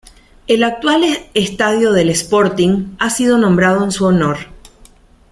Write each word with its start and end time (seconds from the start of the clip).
El 0.47 0.63
actual 0.63 1.03
estadio 1.35 1.91
del 1.93 2.09
Sporting 2.09 2.95
ha 2.97 3.11
sido 3.11 3.37
nombrado 3.37 3.83
en 3.83 3.91
su 3.91 4.07
honor. 4.07 4.37